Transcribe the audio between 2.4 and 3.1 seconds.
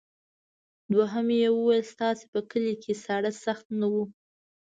کلي کې